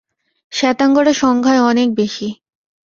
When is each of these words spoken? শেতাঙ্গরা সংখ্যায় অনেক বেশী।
শেতাঙ্গরা 0.51 1.13
সংখ্যায় 1.13 1.61
অনেক 1.61 1.87
বেশী। 1.95 2.27